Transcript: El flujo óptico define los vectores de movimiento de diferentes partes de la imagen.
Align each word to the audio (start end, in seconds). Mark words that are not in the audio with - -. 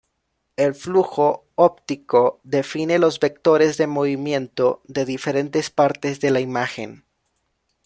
El 0.55 0.73
flujo 0.73 1.45
óptico 1.53 2.39
define 2.43 2.97
los 2.97 3.19
vectores 3.19 3.77
de 3.77 3.85
movimiento 3.85 4.81
de 4.85 5.05
diferentes 5.05 5.69
partes 5.69 6.19
de 6.19 6.31
la 6.31 6.39
imagen. 6.39 7.05